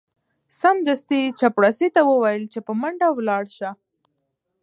[0.59, 3.69] سمدستي یې چپړاسي ته وویل چې په منډه ولاړ شه.